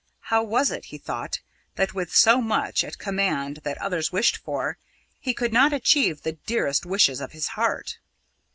[0.33, 1.41] How was it, he thought,
[1.75, 4.79] that with so much at command that others wished for,
[5.19, 7.99] he could not achieve the dearest wishes of his heart?